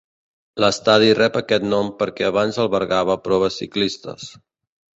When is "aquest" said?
1.41-1.67